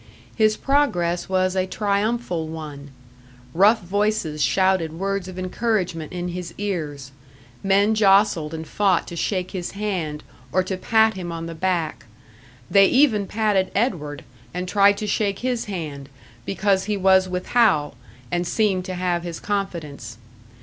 [0.35, 2.89] His progress was a triumphal one;
[3.53, 7.11] rough voices shouted words of encouragement in his ears,
[7.61, 12.07] men jostled and fought to shake his hand or to pat him on the back;
[12.67, 14.23] they even patted Edward
[14.55, 16.09] and tried to shake his hand,
[16.47, 17.93] because he was with Hal,
[18.31, 20.17] and seemed to have his confidence.